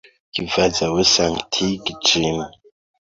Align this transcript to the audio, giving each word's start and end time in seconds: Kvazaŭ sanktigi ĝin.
Kvazaŭ 0.51 0.89
sanktigi 1.11 1.99
ĝin. 2.11 2.43